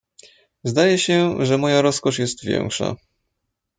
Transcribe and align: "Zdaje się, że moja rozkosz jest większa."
"Zdaje 0.63 0.97
się, 0.97 1.45
że 1.45 1.57
moja 1.57 1.81
rozkosz 1.81 2.19
jest 2.19 2.45
większa." 2.45 2.95